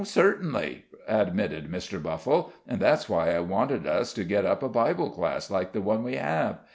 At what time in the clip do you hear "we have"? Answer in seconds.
6.03-6.57